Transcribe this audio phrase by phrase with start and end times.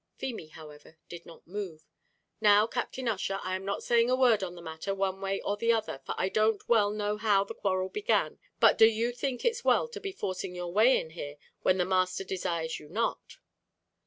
[0.17, 1.85] Feemy, however, did not move.
[2.41, 5.55] "Now, Captain Ussher, I am not saying a word on the matter, one way or
[5.75, 9.63] other, for I don't well know how the quarrel began, but do you think it's
[9.63, 13.35] well to be forcing your way in here, when the master desires you not?"